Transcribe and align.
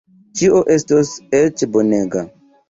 Ĉio 0.39 0.61
estos 0.75 1.11
eĉ 1.41 1.63
bonega. 1.77 2.25